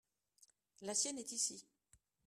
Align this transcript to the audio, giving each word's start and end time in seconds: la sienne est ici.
la 0.81 0.95
sienne 0.95 1.19
est 1.19 1.31
ici. 1.31 1.63